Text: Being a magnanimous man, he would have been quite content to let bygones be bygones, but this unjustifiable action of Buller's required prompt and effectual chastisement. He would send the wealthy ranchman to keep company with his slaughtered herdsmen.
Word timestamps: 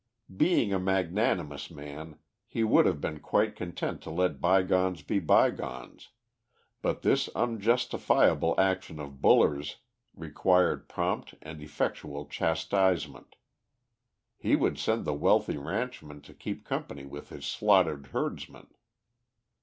Being 0.35 0.73
a 0.73 0.79
magnanimous 0.79 1.69
man, 1.69 2.17
he 2.47 2.63
would 2.63 2.87
have 2.87 2.99
been 2.99 3.19
quite 3.19 3.55
content 3.55 4.01
to 4.01 4.09
let 4.09 4.41
bygones 4.41 5.03
be 5.03 5.19
bygones, 5.19 6.09
but 6.81 7.03
this 7.03 7.29
unjustifiable 7.35 8.59
action 8.59 8.97
of 8.99 9.21
Buller's 9.21 9.75
required 10.15 10.89
prompt 10.89 11.35
and 11.43 11.61
effectual 11.61 12.25
chastisement. 12.25 13.35
He 14.39 14.55
would 14.55 14.79
send 14.79 15.05
the 15.05 15.13
wealthy 15.13 15.57
ranchman 15.57 16.21
to 16.21 16.33
keep 16.33 16.65
company 16.65 17.05
with 17.05 17.29
his 17.29 17.45
slaughtered 17.45 18.07
herdsmen. 18.07 18.69